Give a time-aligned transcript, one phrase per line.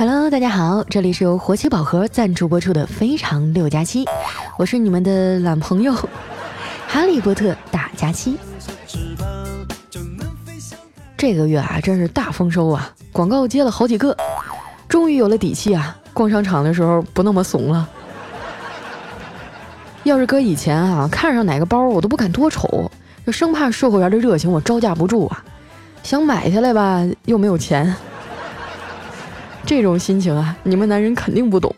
[0.00, 4.02] Hello，大家好，这里是由活期宝盒赞助播出的《非常六加七》，
[4.56, 5.92] 我是你们的懒朋友
[6.88, 8.38] 哈利波特大假期。
[11.18, 14.16] 这个月啊，真是大丰收啊，广告接了好几个，
[14.88, 17.86] 终于有了底气啊，逛商场的时候不那么怂了。
[20.04, 22.90] 要是搁以前啊，看上哪个包我都不敢多瞅，
[23.26, 25.44] 就生怕售货员的热情我招架不住啊，
[26.02, 27.94] 想买下来吧，又没有钱。
[29.70, 31.72] 这种心情啊，你们男人肯定不懂。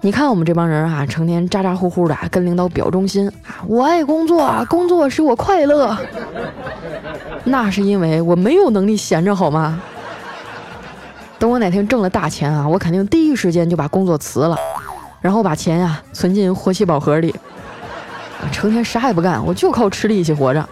[0.00, 5.96] 你看我们这帮人啊，成天咋咋呼呼的，跟领导表忠心啊，我爱工作，工作使我快乐。
[7.44, 9.80] 那是因为我没有能力闲着，好吗？
[11.38, 14.58] 等我哪天挣了大钱啊，我肯定第一时间就把工作辞了，
[15.20, 17.32] 然后把钱呀存进活期宝盒里，
[18.50, 20.68] 成天啥也不干，我就靠吃力气活着。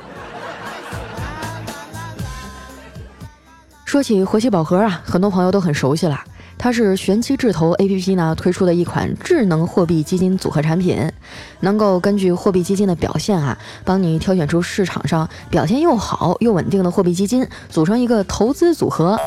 [3.90, 6.20] 说起活期宝盒啊，很多朋友都很熟悉了。
[6.56, 11.10] 它是玄奇智投 APP 呢推出的一款智能货币基金组合产品，
[11.58, 19.18] 能够根据货币基金的表现啊，帮你挑选出市场上表现又好又稳定的货币基金，组成一个投资组合，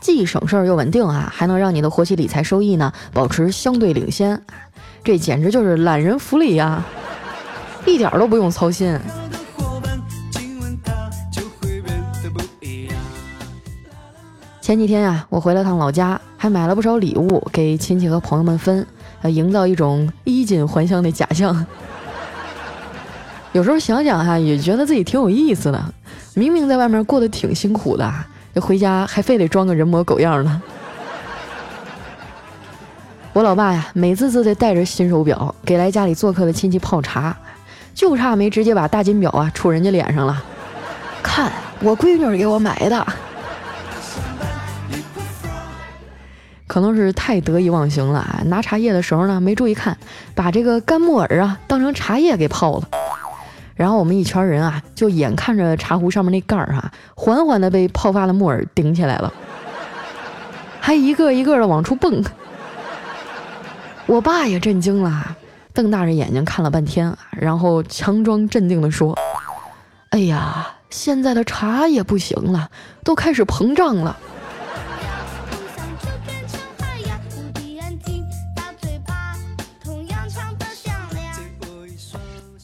[0.00, 4.42] 既省事儿又稳定啊，还能让你的活期理财收益呢保持相对领先。
[5.04, 6.84] 这简直就是懒人福利呀，
[7.86, 8.98] 一点都不用操心。
[14.60, 18.86] 前几天呀，我回了趟老家，还买了不少礼物给亲戚和朋友们分，
[19.22, 21.66] 要营造一种衣锦还乡的假象。
[23.52, 25.82] 有时候想想哈，也觉得自己挺有意思的。
[26.34, 28.12] 明明在外面过得挺辛苦的，
[28.54, 30.60] 这回家还非得装个人模狗样的。
[33.32, 37.34] 我老爸呀，美滋滋的带着新手表给来家里做客的亲戚泡茶，
[37.94, 40.44] 就差没直接把大金表啊杵人家脸上了。
[41.22, 43.06] 看我闺女给我买的。
[46.70, 48.42] 可能是太得意忘形了啊！
[48.46, 49.98] 拿茶叶的时候呢，没注意看，
[50.36, 52.88] 把这个干木耳啊当成茶叶给泡了。
[53.74, 59.34] 然后我们一圈人啊，就眼看着茶壶上面那盖儿哈，缓缓的被泡发的木耳顶起来了，
[60.78, 62.22] 还一个一个的往出蹦。
[64.06, 65.36] 我爸也震惊了，
[65.74, 69.18] 瞪大着眼睛看了半天，然后强装镇定的说
[70.10, 72.70] ：“哎呀，现在的茶也不行了，
[73.02, 74.16] 都开始膨胀了。”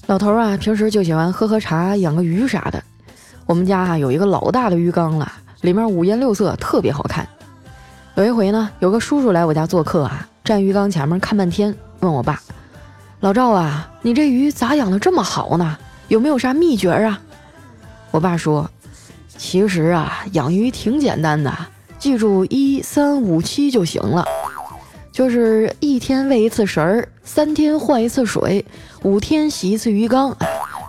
[0.06, 2.80] 老头啊，平时就喜欢喝喝茶、养个鱼啥的。
[3.44, 7.28] 我们家啊有一个老大的鱼缸了，里面五颜六色，特别好看。
[8.14, 12.40] 有一回呢，有个叔叔来我家做客啊，站鱼缸前面看半天，问我爸
[13.18, 15.76] ：“老赵啊，你这鱼咋养的这么好呢？
[16.06, 17.20] 有没有啥秘诀啊？”
[18.12, 18.70] 我爸说
[19.36, 21.52] ：“其实啊，养鱼挺简单的，
[21.98, 24.24] 记住一三五七就行了。”
[25.16, 28.62] 就是一天喂一次食儿，三天换一次水，
[29.02, 30.36] 五天洗一次鱼缸，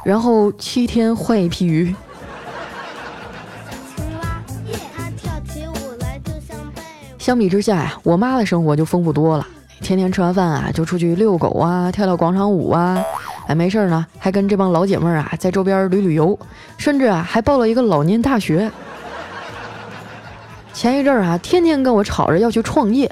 [0.03, 1.95] 然后七天换一批鱼。
[7.17, 9.47] 相比之下呀，我妈的生活就丰富多了，
[9.79, 13.01] 天天吃完饭啊就出去遛狗啊，跳跳广场舞啊，
[13.47, 16.37] 哎没事呢还跟这帮老姐妹儿啊在周边旅旅游，
[16.77, 18.69] 甚至啊还报了一个老年大学。
[20.73, 23.09] 前一阵儿啊天天跟我吵着要去创业。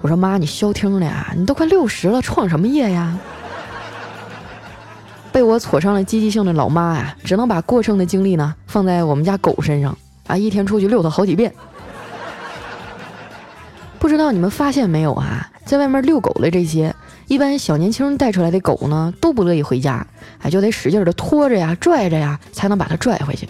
[0.00, 1.32] 我说妈，你消停了呀！
[1.36, 3.18] 你都快六十了，创什么业呀？
[5.30, 9.96] 被我挫伤了积极性的老妈呀，只能把过剩的精力呢放在我们家狗身上
[10.26, 11.52] 啊，一天出去遛它好几遍。
[13.98, 15.50] 不知道你们发现没有啊？
[15.66, 16.94] 在外面遛狗的这些，
[17.26, 20.06] 一般小年轻带出来的狗呢，都不乐意回家，
[20.40, 23.46] 哎，就得使劲的拖着呀、拽着呀，才能把它拽回去。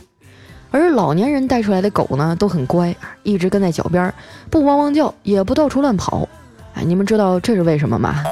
[0.72, 4.12] 而老年人带出来的狗呢，都很乖，一直跟在脚边，
[4.50, 6.28] 不汪汪叫，也不到处乱跑。
[6.74, 8.24] 哎，你们知道这是为什么吗？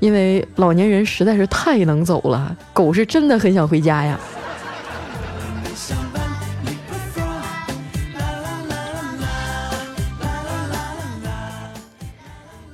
[0.00, 4.18] 因为老年人实在是太能走了，狗是真的很想回家呀。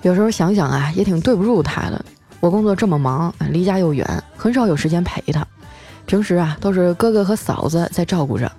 [0.03, 2.03] 有时候想想啊，也挺对不住他的。
[2.41, 5.47] 我工作这么忙，离家又远，很少有时间陪他。
[6.07, 8.51] 平时啊，都是哥哥和嫂子在照顾着。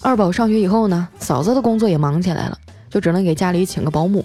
[0.00, 2.56] 二宝上学以后呢，嫂子的工作也忙起来了，
[2.88, 4.24] 就只能给家里请个保姆。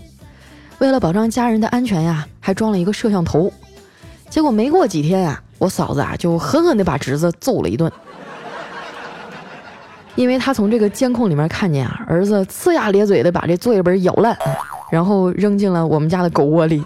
[0.83, 3.50] 为了保障家人的安全呀，还装了一个摄像头。
[4.30, 7.89] 结果没过几天呀，我嫂子啊就狠狠地把侄子揍了一顿，
[10.15, 14.38] 因为他从这个监控里面看见啊，儿子呲牙咧嘴的把这作业本咬烂，
[14.91, 16.83] 然后扔进了我们家的狗窝里。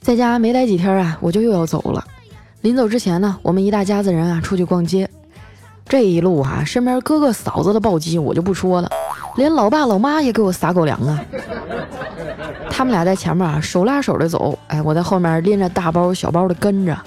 [0.00, 2.04] 在家没待几天啊，我就又要走了。
[2.60, 5.08] 临走之前呢，我们一大家子人啊出去逛街。
[5.88, 8.90] 这一路啊，身边哥哥嫂子的暴击我就不说了，
[9.36, 11.18] 连老爸老妈也给我撒狗粮啊。
[12.68, 16.98] 他们俩在前面啊手拉手的走，哎，我在后面拎着大包小包的跟着。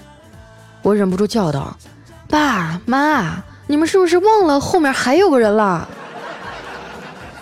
[0.81, 1.77] 我忍不住叫道
[2.27, 5.87] ：“爸妈，你们是不是忘了后面还有个人了？”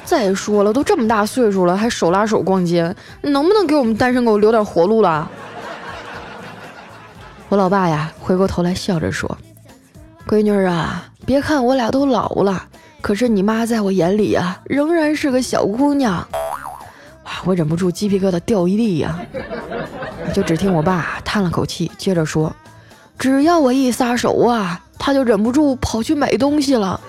[0.03, 5.29] 再说了，都这么大岁数了，还手拉手逛街，能不能给我们单身狗留点活路了？
[7.49, 9.35] 我老爸呀，回过头来笑着说
[10.29, 12.67] ：“闺女啊，别看我俩都老了，
[13.01, 16.27] 可是你妈在我眼里啊，仍然是个小姑娘。”
[17.25, 19.19] 哇，我忍不住鸡皮疙瘩掉一地呀！
[20.31, 22.55] 就只听我爸叹了口气，接着说
[23.17, 27.01] ：“只要我一撒手啊，他就忍不住跑去买东西了。”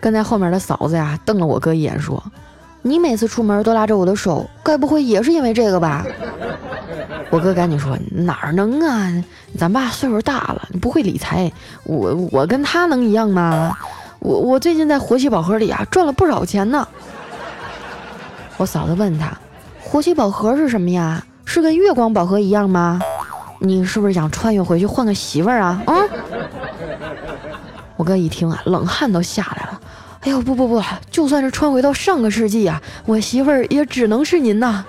[0.00, 2.24] 跟在后面的嫂子呀，瞪了我哥一眼，说
[2.88, 6.06] ：“你每次出门都拉着我的手，该不会也是因为这个吧？”
[7.30, 9.12] 我哥赶紧说：“哪能啊，
[9.58, 11.52] 咱爸岁数大了，不会理财。
[11.84, 13.76] 我我跟他能一样吗？
[14.20, 16.88] 我我最近在活期宝盒里啊赚了不少钱呢。”
[18.56, 19.36] 我嫂子问他
[19.84, 21.22] ：“活期宝盒是什么呀？
[21.44, 23.00] 是跟月光宝盒一样吗？
[23.58, 25.94] 你是不是想穿越回去换个媳妇儿啊？”啊！
[27.96, 29.80] 我哥一听啊，冷汗都下来了。
[30.28, 34.84] 哎呦不不不，就算是穿回到上个世纪啊，我媳妇儿也只能是您呐。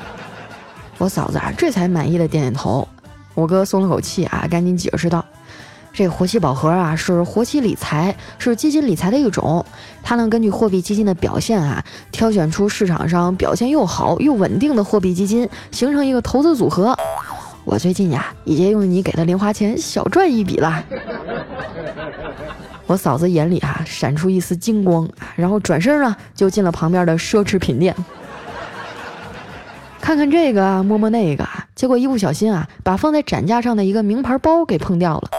[0.98, 2.86] 我嫂子啊，这才满意的点点头。
[3.32, 5.24] 我哥松了口气啊，赶紧解释道
[5.90, 9.64] ：“这活期宝盒啊，是活期理财，是基金理财的一种。
[10.02, 11.82] 它能根据货币基金的表现啊，
[12.12, 16.94] 挑选出市场上表现又好又稳定的货币基金，形成一个投资组合。
[17.64, 20.84] 我最近呀，已经用你给的零花钱小赚一笔了。”
[22.86, 27.94] 我嫂子眼里啊闪出一丝金光，然后转身呢就进了旁边的奢侈品店，
[30.00, 31.44] 看看这个摸摸那个，
[31.74, 35.30] 结果一不小心啊把放在展架上的一个名牌包给碰掉了。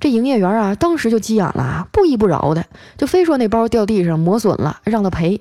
[0.00, 2.64] 这营业员啊当时就急眼了，不依不饶的
[2.96, 5.40] 就非说那包掉地上磨损了，让他赔。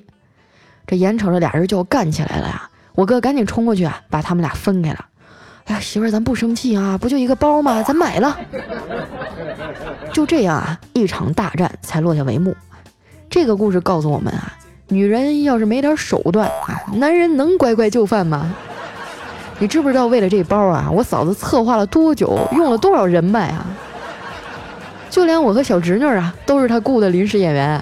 [0.85, 5.05] 这眼瞅着俩人就要干起来了呀，我哥赶紧冲过去啊把他们俩分开了。
[5.65, 7.81] 哎呀，媳妇儿，咱不生气啊，不就一个包吗？
[7.83, 8.37] 咱买了。
[10.11, 12.55] 就这样啊，一场大战才落下帷幕。
[13.29, 14.53] 这个故事告诉我们啊，
[14.89, 18.53] 女人要是没点手段啊，男人能乖乖就范吗？
[19.59, 23.65] 你知不知道为了这包啊，我嫂子策划了多久，用了多少人脉啊？
[25.09, 27.81] 就连我和小侄女啊，都是她雇的临时演员。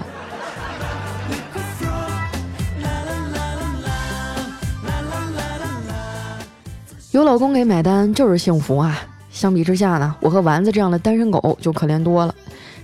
[7.12, 8.98] 有老公给买单就是幸福啊！
[9.30, 12.34] 相比之下呢，我和丸子这样的单身狗就可怜多了，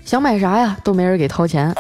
[0.05, 1.75] 想买啥呀都没人给掏钱。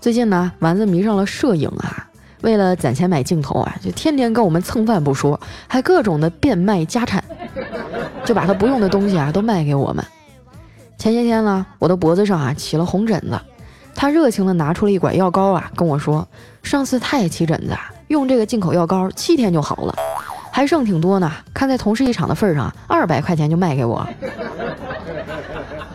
[0.00, 2.06] 最近呢，丸子迷上了摄影啊，
[2.42, 7.22] 为了攒钱买镜头啊，就天天跟我们蹭饭不说，还各种的变卖家产，
[8.24, 10.04] 就把他不用的东西啊都卖给我们。
[10.96, 13.36] 前些天呢，我的脖子上啊起了红疹子，
[13.96, 16.28] 他热情的拿出了一管药膏啊，跟我说，
[16.62, 19.96] 上次他也起疹子，用这个进口药膏七天就好了。
[20.54, 24.06] 还剩挺多呢，看在同事一场的份上，二百块钱就卖给我。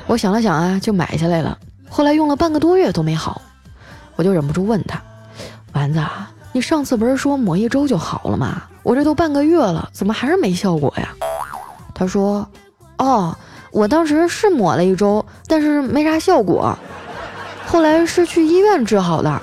[0.07, 1.56] 我想了想啊，就买下来了。
[1.88, 3.39] 后来用了半个多月都没好，
[4.15, 4.99] 我就忍不住问他
[5.73, 6.04] ：“丸子，
[6.52, 8.64] 你上次不是说抹一周就好了吗？
[8.81, 11.14] 我这都半个月了，怎么还是没效果呀？”
[11.94, 12.47] 他说
[12.97, 13.37] ：“哦，
[13.71, 16.76] 我当时是抹了一周，但是没啥效果，
[17.68, 19.40] 后来是去医院治好的。”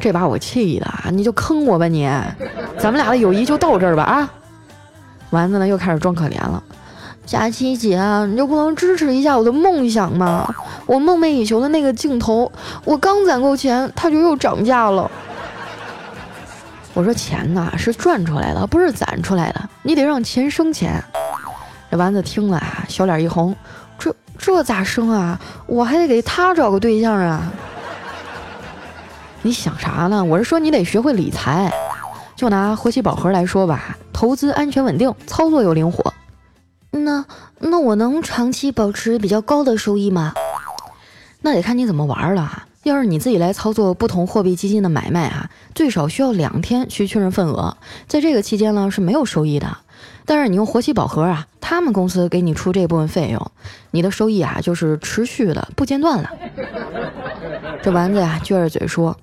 [0.00, 2.08] 这把我气的，你就坑我吧你！
[2.78, 4.30] 咱们俩的友谊就到这儿吧啊！
[5.30, 6.62] 丸子呢又开始装可怜了，
[7.26, 10.54] 佳琪姐，你就不能支持一下我的梦想吗？
[10.86, 12.50] 我梦寐以求的那个镜头，
[12.84, 15.10] 我刚攒够钱，它就又涨价了。
[16.94, 21.02] 我说钱呐是赚出来的，不是攒出来的，你得让钱生钱。
[21.90, 23.54] 这丸子听了啊，小脸一红，
[23.98, 25.38] 这这咋生啊？
[25.66, 27.52] 我还得给他找个对象啊！
[29.42, 30.24] 你想啥呢？
[30.24, 31.72] 我是说你得学会理财。
[32.36, 36.14] 就拿活期宝盒来说吧，投资安全稳定，操作又灵活。
[36.90, 37.24] 那
[37.58, 40.34] 那我能长期保持比较高的收益吗？
[41.42, 42.64] 那得看你怎么玩了。
[42.84, 47.76] 要是你自己来操作不同货币基金的买卖啊，最少需要两天去确认份额，
[48.06, 49.78] 在这个期间呢是没有收益的。
[50.24, 53.50] 但是你用活期宝盒啊，他们公司给你出这部分费用，
[53.90, 56.30] 你的收益啊就是持续的不间断了。
[57.82, 59.16] 这丸子呀撅着嘴说。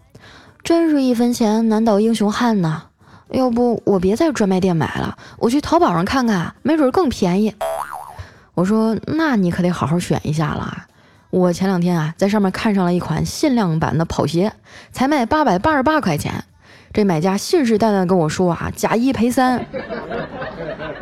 [0.66, 2.82] 真是一分钱难倒英雄汉呐！
[3.30, 7.54] 要不我别在专卖店买了，我去淘宝上看看，没准更便宜。
[8.56, 10.86] 我说，那你可得好好选一下了。
[11.30, 14.54] 我前两天啊，在上面看上了一款限量版的跑鞋，
[14.92, 16.44] 才卖八百八十八块钱。
[16.92, 19.64] 这买家信誓旦旦跟我说啊，假一赔三。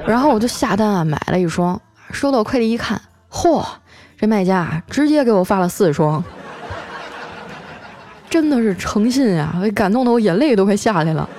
[0.06, 1.80] 然后我就下单啊，买了一双，
[2.12, 3.02] 收到快递一看，
[3.32, 3.66] 嚯，
[4.18, 6.22] 这卖家直接给我发了四双，
[8.34, 11.30] 真的是诚信啊，感动的我眼泪都快下来了。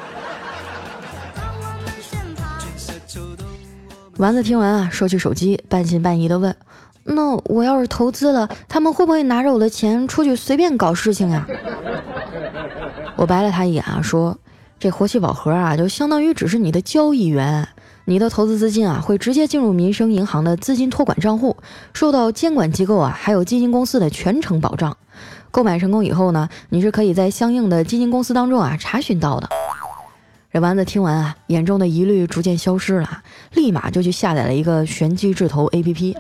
[4.19, 6.55] 丸子听完啊，收起手机，半信半疑的问
[7.03, 11.45] ：“那我要是投资了，他们会不会拿着我的钱出去随便搞事情呀？”
[13.19, 14.39] 我白了他一眼啊，说
[14.79, 17.67] ：“这活期宝盒啊，就相当于只是你的交易员，
[18.05, 21.57] 你的投资资金啊，会直接进入民生银行的资金托管账户，
[21.93, 24.97] 受到监管机构啊，还有基金公司的全程保障。
[25.55, 29.49] 购买成功以后呢，你是可以在相应的基金公司当中啊查询到的。”
[30.53, 36.17] 这丸子听完啊，眼中的疑虑逐渐消失了，立马就去下载了一个玄机智投 APP。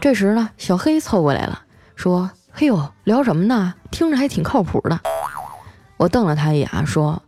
[0.00, 1.62] 这时呢，小黑凑过来了，
[1.96, 3.74] 说：“嘿呦，聊什么呢？
[3.90, 5.00] 听着还挺靠谱的。”
[5.98, 7.20] 我瞪了他一眼，说：“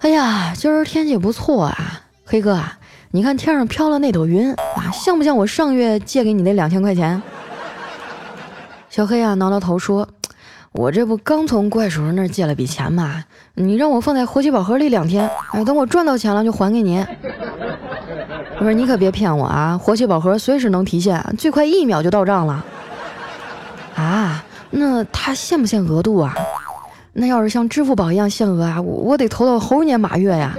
[0.00, 2.78] 哎呀，今儿天气不错啊，黑哥啊，
[3.12, 7.22] 你看天上飘了那朵云啊，像不像我上月借给你那两千块钱？”
[8.96, 10.08] 小黑啊，挠挠头说。
[10.72, 13.22] 我这不刚从怪叔叔那儿借了笔钱嘛，
[13.52, 17.04] 你让我放在活期宝盒里两天，哎，等我赚到钱了就还给你。
[18.58, 22.64] 我说你可别骗我啊，活期宝盒随时能提现，最快一秒就到账了。
[23.96, 26.34] 啊，那它限不限额度啊？
[27.12, 30.56] 那要是像支付宝一样限额啊，我我得投到猴年马月呀。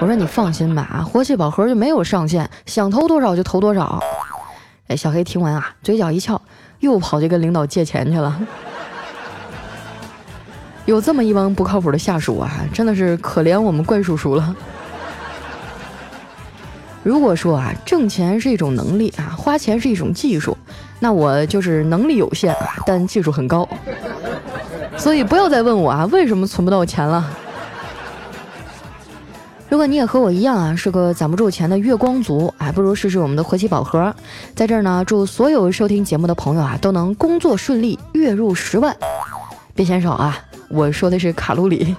[0.00, 4.02] 我说你放心吧，啊活期宝盒就没有上限，想投多少就投多少。
[4.86, 6.40] 哎，小黑听完啊，嘴角一翘，
[6.80, 8.38] 又跑去跟领导借钱去了。
[10.86, 14.56] 有这么一帮不靠谱的下属啊，真的是可怜我们怪叔叔了。
[17.02, 20.56] 如果说啊，挣钱是一种能力啊，花钱是一种技术，
[20.98, 22.54] 那我就是能力有限，
[22.86, 23.68] 但技术很高。
[24.96, 27.24] 所以不要再问我啊，为什么存不到钱了？
[29.78, 34.12] 如果你也和我一样啊，是个攒不住钱的月光族，还不如试试我们的活期宝盒。
[34.52, 38.96] 在这儿呢，祝所有收听节目的朋友啊，都能工作顺利，月入十万，
[39.76, 40.36] 别嫌少啊。
[40.68, 41.94] 我说的是卡路里。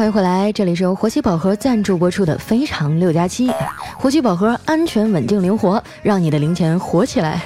[0.00, 3.48] 欢迎回来，这里是由活期宝盒赞助播出的《非常六加七》，
[3.98, 7.42] 活期宝盒安全、稳定、灵活，让你的零钱活起来。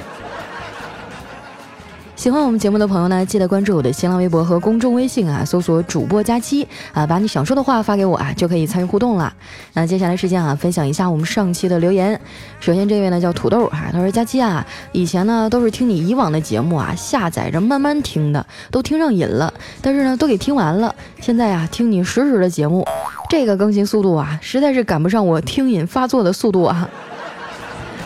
[2.25, 9.31] 喜欢我们节目的朋友呢，记得关注我的新浪微博和公众微信啊，搜索主播佳期啊，把你想说的话发给我啊，就可以参与互动了。
[9.75, 12.19] 那接下来时间啊，分享一下我们上期的留言。
[12.61, 19.53] 首先这位呢叫土豆啊，他说佳期啊，以前呢都是听你以往的节目啊，下载着慢慢听的，都听上瘾了，
[19.83, 20.95] 但是呢都给听完了。
[21.21, 22.87] 现在啊听你实时的节目，
[23.29, 26.89] 这个更新速度啊，实在是赶不上我听瘾发作的速度啊。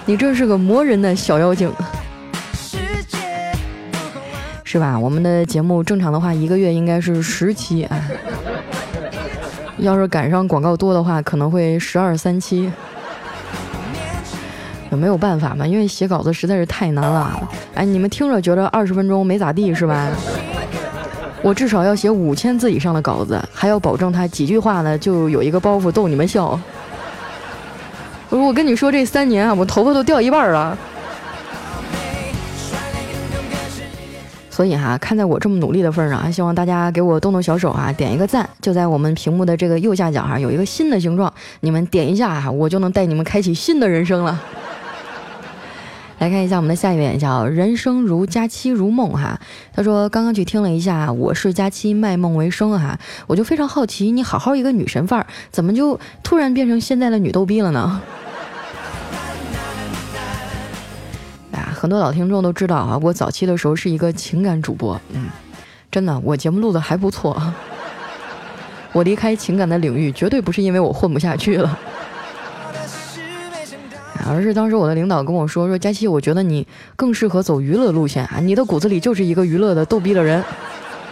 [0.07, 1.73] 你真是个磨人的小妖精。
[4.71, 4.99] 是吧？
[4.99, 7.99] 我们的节目正常的话，一个月应该是十期啊。
[9.79, 12.71] 要是赶上广告多的话，可能会十二三期。
[14.91, 17.49] 也没有办法嘛，因为写稿子实在是太难了。
[17.75, 20.07] 哎，你们听着觉得二十分钟没咋地是吧？
[21.41, 26.61] 我至少要写五千字以上的稿子，还要保证他几句话呢就有一个包袱逗你们笑。
[28.29, 30.77] 我跟你说，这三年啊，我头发都掉一半了。
[34.59, 44.43] 所以哈，看在我这么努力的份上，还希望大家给我动动小手啊，点一个赞，就在我们屏幕的这个右下角哈，有一个新的形状，你们点一下哈，我就能带你们开启新的人生了。
[46.19, 49.38] 来看一下我们的下一位，叫人生如佳期如梦哈，
[49.73, 52.99] 他说刚刚去听了一下，我是佳期卖梦为生哈，
[53.29, 58.00] 我就非常好奇，你好好一个女神范儿，怎么就突然变成现在的女逗逼了呢？
[61.78, 65.28] 很多老听众都知道啊，我早期的时候是一个情感主播，嗯，
[65.92, 67.54] 真的，我节目录的还不错啊。
[68.92, 71.78] 我离开情感的领域，绝对不是因为我混不下去了，
[74.28, 76.66] 而是当时我的领导跟我说说，佳期，我觉得你
[76.97, 80.42] 更适合走娱乐路线啊，你的骨子里就是一个娱乐的逗逼的人，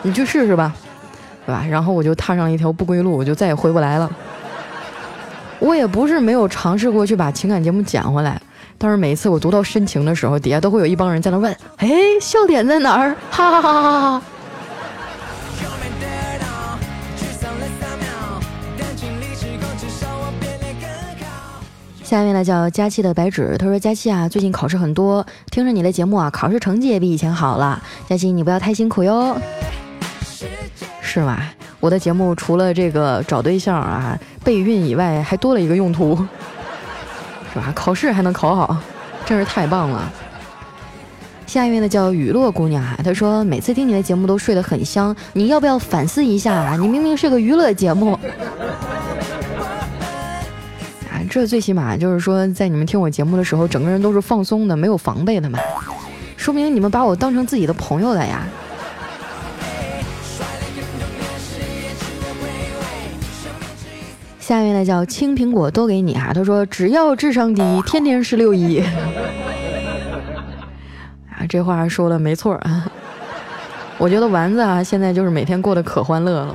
[0.03, 0.75] 你去试试吧，
[1.47, 1.65] 对吧？
[1.71, 4.11] 然后我就踏上了一条不归路，我就再也回不来了。
[5.61, 8.41] 我也不是没有尝试过去把情感节目捡回来。
[8.79, 11.89] 但是每一次我读到深情的时候，底下都会有一帮人在那问：“哎，
[12.21, 14.23] 笑点在哪儿？”哈哈哈哈哈哈！
[22.05, 27.83] 下面呢叫佳期的白纸，他说：“佳期啊，最近考试很多，听着你的节目啊，考试成绩也比以前好了。
[28.09, 29.37] 佳期，你不要太辛苦哟，
[31.01, 31.39] 是吗？
[31.81, 36.17] 我的节目除了这个找对象啊、备孕以外，还多了一个用途，
[37.61, 37.73] 是吧？
[37.75, 38.77] 考试还能考好，
[39.25, 40.13] 真是太棒了。”
[41.47, 46.77] 下一位呢叫雨落姑娘啊，她说：“每次听你的节目都睡得很香，你要不要反思一下啊？
[46.77, 48.13] 你明明是个娱乐节目
[51.09, 55.59] 啊。”这最起码就是说，在你们听我节目的时候，整个人都是放松的，没有防备的嘛，
[56.37, 58.47] 说明你们把我当成自己的朋友了呀。
[64.47, 68.79] 下一位呢叫青苹果都给你哈，他说只要智商低，天天十六一。
[71.29, 72.87] 啊，这话说的没错啊，
[73.99, 76.55] 我觉得丸子啊，现在就是每天过得可欢乐了。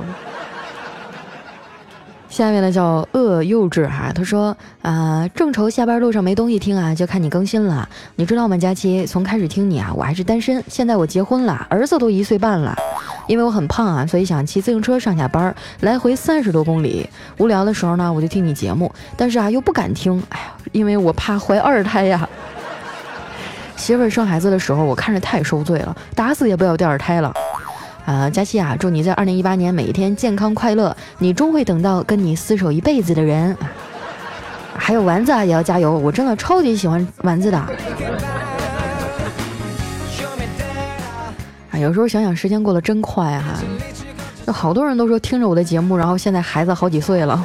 [2.30, 7.86] 下面呢叫恶幼稚哈，他说啊，正愁下班路上没东西听啊，就看你更新了。
[8.16, 9.06] 你知道吗，佳期？
[9.06, 12.74] 从开始听你啊，我还是单身，现在我结婚了，儿子都一岁半了。
[13.26, 17.08] 因为我很胖啊，所以想骑自行车上下班，来回三十多公里。
[17.38, 22.28] 无聊的时候呢，我就听你节目，但是啊，又不敢听，哎呀，因为我怕怀二胎呀。
[23.76, 27.32] 媳妇儿生孩子的时候，我看着太受罪了，打死也不要第二胎了。
[28.04, 33.56] 啊，佳期啊，祝你在二零一八年每一天健康快乐，你终会等到跟你厮守一辈子的人。
[34.74, 37.62] 还有丸子啊，也要加油，我真的超级喜欢丸子的。
[41.82, 43.58] 有时候想想时间过得真快哈，
[44.46, 47.44] 就好多人都说听着我的节目，然后现在孩子好几岁了。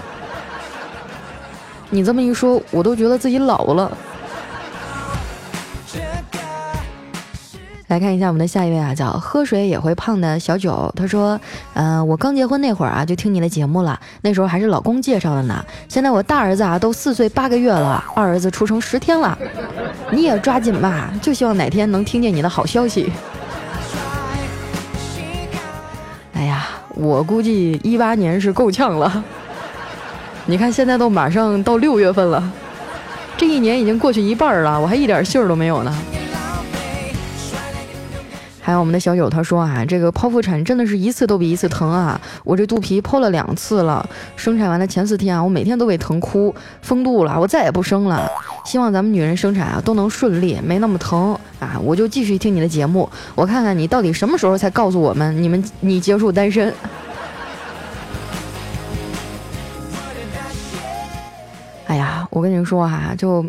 [1.90, 3.92] 你这么一说，我都觉得自己老了。
[7.88, 10.94] 来看一下我们的下一位啊，叫喝水也会胖的小九。
[10.96, 11.40] 他说
[11.74, 13.98] ：“嗯，我刚结婚那会儿啊，就听你的节目了。
[14.22, 15.66] 那时候还是老公介绍的呢。
[15.88, 19.38] 现在我大儿子啊都四岁八个月了，二儿子出生十天了。
[20.12, 23.12] 你也抓紧吧，就希望哪天能听见你的好消息。”
[27.00, 29.24] 我估计一八年是够呛了。
[30.48, 32.52] 你看现在都马上到六月份了，
[33.38, 35.96] 这一年已经过去一半了，我还一点信儿都没有呢。
[38.68, 42.20] 还有我们的小友，他说啊，这个剖腹产真的是一次都比一次疼啊！
[42.44, 48.30] 我这肚皮剖了两次了，生产完的前四天啊，我每天都被疼哭，封肚了，我再也不生了。
[48.66, 51.80] 希望咱们女人生产啊都能顺利，没那么疼啊！
[51.82, 56.74] 我就继续听你的节目，我看看你到底什么时候才告诉我们你们你结束单身。
[61.86, 63.46] 哎呀，我跟你说哈，就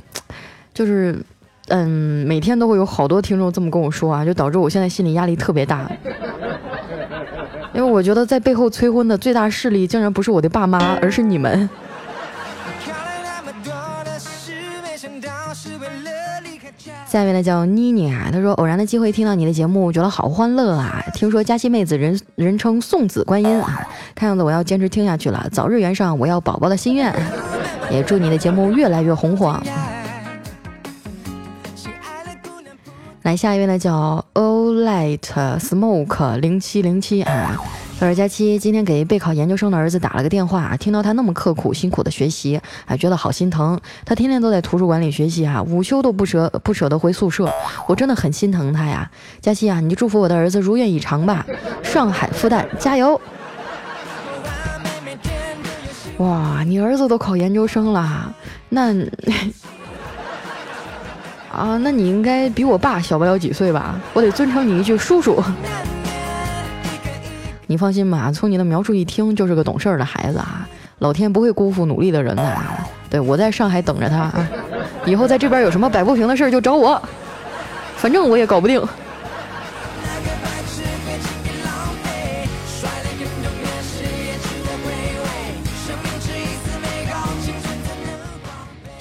[0.73, 1.21] 就是。
[1.69, 5.91] 嗯，每天都会有好多听众这么跟我说啊，就导致我现在心理压力特别大。
[7.75, 11.69] 因为我觉得在背后催婚的最大势力竟然不是我的爸妈，而是你们。
[17.07, 21.03] 下面呢叫妮妮啊，她说偶然的机会听到你的节目，觉得好欢乐啊。
[21.15, 23.81] 听说佳期妹子人人称送子观音啊，
[24.15, 27.15] 看样子我要坚持听下去了，早日圆上我要宝宝的心愿。
[27.91, 29.59] 也祝你的节目越来越红火。
[33.29, 37.61] 来下一位呢，叫 O Light Smoke 零七零七啊，
[38.01, 43.79] 他说佳期今天给备考研究生的儿子打了个电话，听到他那么刻苦辛苦的学习，啊，觉得好心疼。
[44.07, 47.53] 他天天都在图书馆里学习啊，午休都不舍不舍得回宿舍，
[47.87, 49.11] 我真的很心疼他呀。
[49.43, 51.45] 佳期啊，你就祝福我的儿子如愿以偿吧。
[51.83, 53.21] 上海复旦加油！
[56.17, 58.35] 哇，你儿子都考研究生了，
[58.71, 58.95] 那。
[61.59, 63.97] 啊，那你应该比我爸小不了几岁吧？
[64.15, 65.43] 我得尊称你一句叔叔。
[67.67, 70.67] 你放心吧，从你的描述一听就是个懂事儿的孩子啊！
[71.01, 72.57] 老天不会辜负努力的人的。
[73.11, 74.49] 对我在上海等着他啊，
[75.05, 77.01] 以后在这边有什么摆不平的事就找我，
[77.97, 78.81] 反正我也搞不定。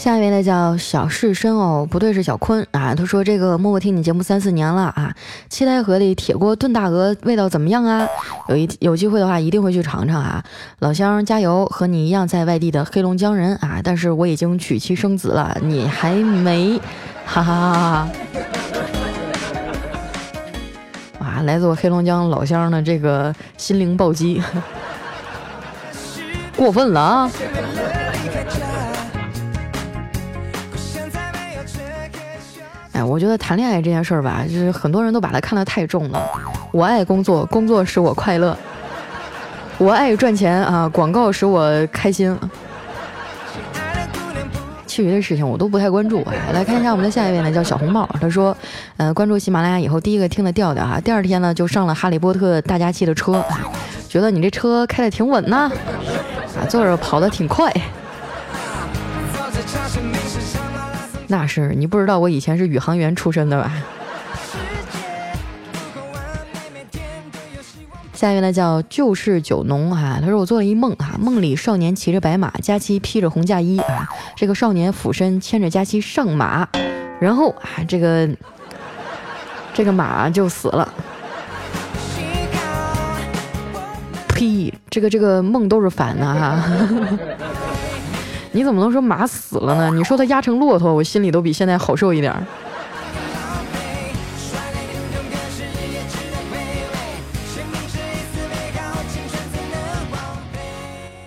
[0.07, 2.95] 下一位呢叫小世深哦，不对是小坤啊。
[2.95, 5.13] 他说这个默默听你节目三四年了啊，
[5.49, 8.07] 七台河里铁锅炖大鹅味道怎么样啊？
[8.47, 10.41] 有一有机会的话一定会去尝尝啊。
[10.79, 16.79] 老乡加油，和你一样在外地的黑龙江人啊，但是我已经娶妻生子了，你还没，
[17.25, 18.09] 哈哈哈哈！
[21.19, 24.41] 哇，来自我黑龙江老乡的这个心灵暴击，
[26.55, 27.31] 过分了啊！
[33.17, 36.23] 我觉得谈恋爱这件事儿吧，就是很多人都把它看得太重了。
[36.71, 38.55] 我爱工作，工作使我快乐；
[39.79, 42.37] 我爱赚钱啊，广告使我开心。
[44.85, 46.23] 其余的事情我都不太关注。
[46.53, 48.07] 来看一下我们的下一位呢，叫小红帽。
[48.21, 48.55] 他说，
[48.97, 53.43] 呃，关注喜马拉雅以后，第一个听的调调哈，第二天呢就上了哈利波特大家气的车，
[54.07, 55.71] 觉得你这车开的挺稳呐，
[56.55, 57.73] 啊，坐着跑的挺快。
[61.27, 63.71] 那是你不知道，我以前是宇航员出身的吧？
[68.13, 76.67] 下一位呢叫旧事酒浓哈，他说我做了一梦哈，梦里少年骑着白马，佳期披着红嫁衣啊，这个少年俯身牵着佳期上马，
[77.19, 78.27] 然后啊这个
[79.71, 80.91] 这个马就死了。
[84.29, 86.63] 呸，这个这个梦都是反的哈。
[88.57, 89.91] 你怎么能说马死了呢？
[89.95, 92.33] 你说它压成骆驼，我心里都比现在好受一点。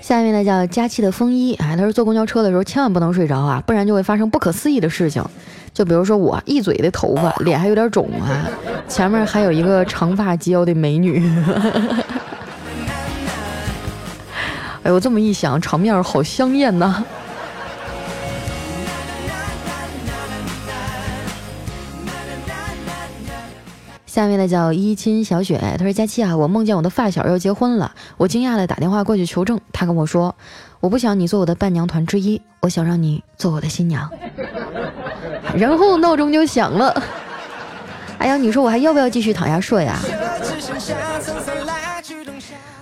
[0.00, 5.24] 下面呢叫佳期的风衣，哎，他说坐公交车的时候千万不能睡着啊，不然就会发生不可思议的事情。
[5.72, 8.50] 就比如说我一嘴的头发，脸还有点肿啊，
[8.88, 11.22] 前面还有一个长发及腰的美女。
[14.82, 17.04] 哎呦，这么一想，场面好香艳呐。
[24.10, 30.34] 下面的叫一亲小雪，她说：“佳期啊，我梦见我的发小要结婚了，我惊讶的打电话过去求证，他跟我说，
[30.80, 34.10] 我不想你做我的伴娘团之一，我想让你做我的新娘。
[35.56, 37.00] 然后闹钟就响了。
[38.18, 39.96] 哎呀，你说我还要不要继续躺下睡呀？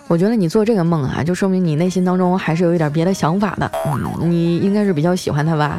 [0.07, 3.71] 我觉得你做这个梦啊，就说明你内心当中还是有一点别的想法的。
[3.85, 5.79] 嗯，你应该是比较喜欢他吧？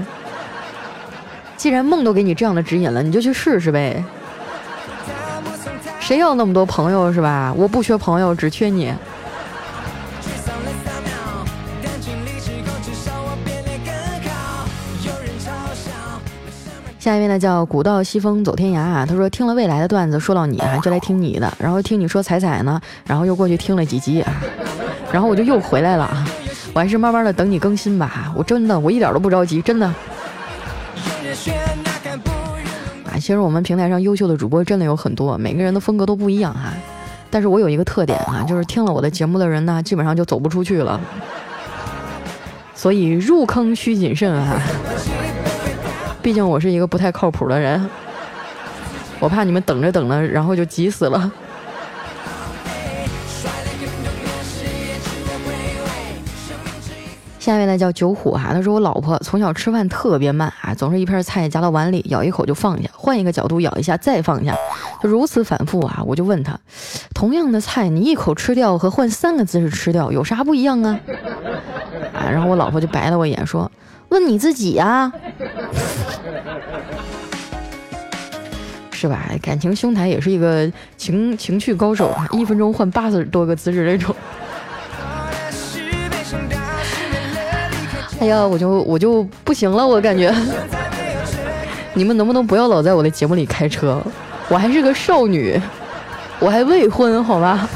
[1.58, 4.04] 既然梦都给你这样的指引了，你就去试试呗。”
[6.10, 7.54] 谁要那么多朋友是吧？
[7.56, 8.92] 我不缺朋友，只缺你。
[16.98, 19.06] 下一位呢，叫古道西风走天涯啊。
[19.06, 21.54] 他说听了未来的段子，说到你啊，就来听你的。
[21.60, 24.34] 然后听你说彩彩呢，然后又过去听了几集啊，
[25.12, 26.28] 然后我就又回来了啊。
[26.74, 28.34] 我还是慢慢的等你更新吧。
[28.36, 29.94] 我真的，我一点都不着急，真的。
[33.20, 36.72] 其实我们平台上优秀的主播真的有很多，每个人的风格都不一样哈。
[37.30, 41.00] 但是我有一个特点啊，就是听了我的节目的人呢，基本上就走不出去了。
[42.74, 44.60] 所以入坑需谨慎啊，
[46.22, 47.90] 毕竟我是一个不太靠谱的人，
[49.20, 51.32] 我怕你们等着等着，然后就急死了。
[57.40, 64.54] 下面呢叫九虎哈，他说我老婆从小吃饭特别慢啊，总是一片菜夹到碗里，咬一口就放下，换一个角度咬一下再放下，
[65.02, 66.04] 就如此反复啊。
[66.06, 66.60] 我就问他，
[67.16, 71.00] 同样的菜你一口吃掉和换三个姿势吃掉有啥不一样啊？
[72.14, 73.72] 啊，然后我老婆就白了我一眼说，
[74.10, 75.12] 问你自己呀，
[78.92, 79.32] 是吧？
[79.42, 84.14] 感情兄台也是一个情情趣高手啊，一分钟换八十多个姿势那种。
[88.20, 90.34] 哎呀，我就我就不行了，我感觉，
[91.96, 94.02] 你们能不能不要老在我的节目里开车？
[94.50, 95.60] 我还是个少女，
[96.40, 97.68] 我还未婚，好吧？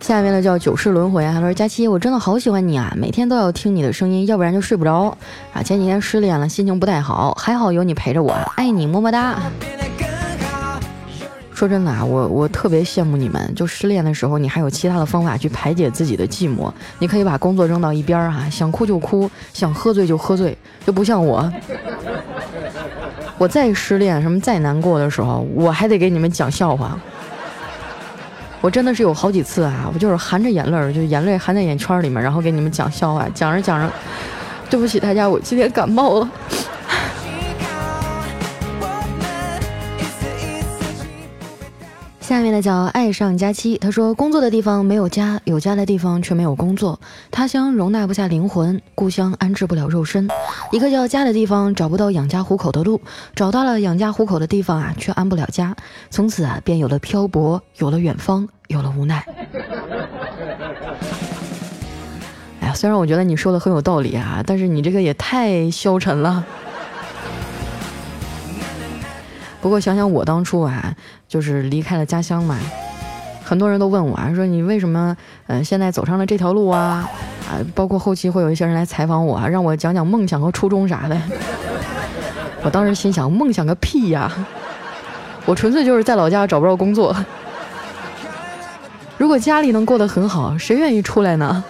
[0.00, 5.14] 下面呢叫九世轮回，他说佳期，我真的好喜欢你啊，每天都要听你的声音，要不然就睡不着
[5.52, 5.62] 啊。
[5.62, 9.38] 前几天失恋了，心情不太好，还好有你陪着我，爱你么么哒。
[11.58, 16.72] 说真的啊，我我特别羡慕你们，就失恋的时候，你还有其他的方法去排解自己的寂寞。
[17.00, 21.52] 你可以把工作扔到一边儿哈，想哭就哭，想喝醉就喝醉，就不像我。
[23.38, 26.96] 我再失恋什么再难过的时候，我还得给你们讲笑话。
[28.60, 33.92] 我真的是有好几次啊，我就是含着眼泪，就眼泪含在眼圈里面，然后给你们讲笑话，讲着讲着，
[34.70, 36.30] 对不起大家，我今天感冒了。
[42.28, 50.28] 下面的叫爱上佳期，他说工作的地方没有家，有家的地方却没有工作，他乡容纳不下灵魂，故乡安置不了肉身，
[50.70, 53.00] 一个叫家的地方找不到养家糊口的路，
[53.34, 55.74] 找到了养家糊口的地方啊，却安不了家，
[56.10, 59.24] 从此啊便有了漂泊，有了远方，有了无奈。
[62.60, 66.44] 哎呀，虽然我觉得你说的很有道理啊，但是你这个也太消沉了。
[69.60, 70.94] 不过想想我当初啊，
[71.26, 72.56] 就是离开了家乡嘛，
[73.44, 75.16] 很多人都问我啊，说你为什么
[75.46, 77.08] 嗯现在走上了这条路啊？
[77.48, 81.20] 啊，包括后期会有一些人来采访我，让我讲讲梦想和初衷啥的。
[82.62, 84.30] 我当时心想，梦想个屁呀！
[85.46, 87.16] 我纯粹就是在老家找不着工作。
[89.16, 91.64] 如果家里能过得很好，谁愿意出来呢？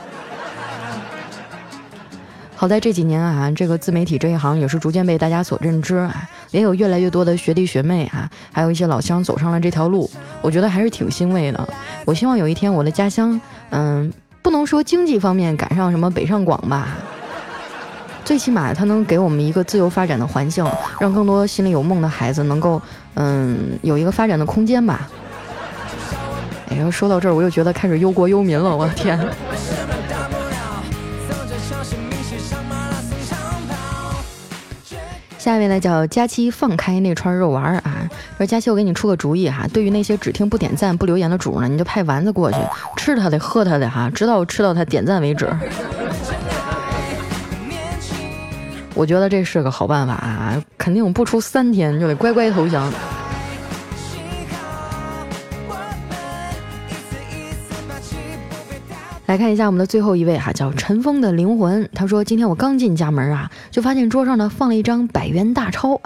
[2.60, 10.10] 好在这几年啊，这个自媒体这一行也是逐渐被大家所认知啊，也有越来越多的学弟学妹啊，还有一些老乡走上了这条路，
[10.42, 11.68] 我觉得还是挺欣慰的。
[12.04, 13.40] 我希望有一天我的家乡，
[13.70, 16.88] 嗯，不能说经济方面赶上什么北上广吧，
[18.24, 20.66] 最起码它能给我们一个自由发展的环境，
[20.98, 22.82] 让更多心里有梦的孩子能够，
[23.14, 25.08] 嗯，有一个发展的空间吧。
[26.70, 29.16] 哎呀，说到这儿我又觉得开始忧国忧民了，我的天。
[35.48, 38.06] 下一位呢叫佳期放开那串肉丸啊，
[38.36, 42.58] 说佳期我给你出个主意哈，对于那些只听不点赞不留言的主呢，你就派丸子过去
[42.98, 45.48] 吃他的喝他的哈，直到吃到他点赞为止。
[48.92, 52.92] 我觉得这是个好办法啊，肯定不出三天就得乖乖投降。
[59.28, 61.86] 来看一下我们的最后一位哈，叫尘封的灵魂。
[61.92, 66.00] 他说：“今天我刚进家门啊，就发现桌上呢放了一张百元大钞。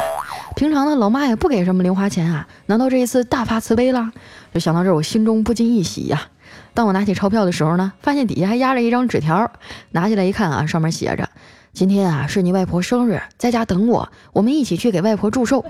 [0.56, 4.10] 平常呢，老妈也不给什么零花钱啊，难道这一次大发慈悲了？
[4.52, 6.20] 就想到这儿，我心中不禁一喜呀。
[6.74, 9.48] 当我拿起钞票的时候呢，发现底下还压着一张纸条。
[9.92, 11.28] 拿起来一看啊，上面写着：
[11.72, 15.64] 今天啊是你外婆生日，在家等我，我们一起去给外婆祝寿。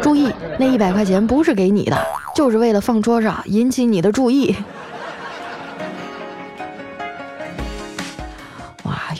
[0.00, 1.98] 注意，那一百块钱不是给你的，
[2.34, 4.56] 就是为了放桌上引起你的注意。”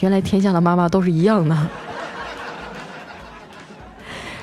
[0.01, 1.55] 原来天下的妈妈都是一样的。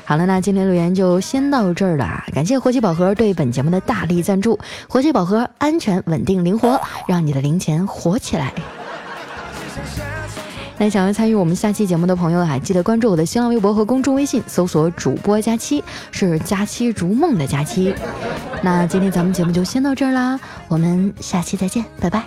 [0.04, 2.24] 好了，那今天留言就先到这儿了。
[2.32, 4.56] 感谢活期宝盒对本节目的大力赞助。
[4.88, 8.52] 活期宝盒安全、稳定、灵活，让你的零钱活起来。
[10.78, 17.94] 那想要参与我们下期节目的朋友啊，记得关注我的新浪微博和公众微信，搜索“主播佳期”，是“佳期如梦”的佳期。
[18.62, 20.38] 那今天咱们节目就先到这儿啦，
[20.68, 22.22] 我们下期再见，拜拜。